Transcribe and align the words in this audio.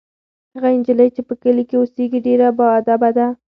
هغه 0.53 0.69
نجلۍ 0.79 1.09
چې 1.15 1.21
په 1.27 1.33
کلي 1.41 1.63
کې 1.69 1.75
اوسیږي 1.79 2.19
ډېره 2.25 2.47
باادبه 2.59 3.09
ده. 3.17 3.27